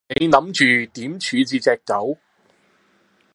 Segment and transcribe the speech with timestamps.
[0.09, 2.17] 你諗住點處置隻狗？